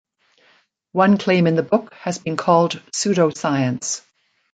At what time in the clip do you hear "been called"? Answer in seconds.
2.17-2.81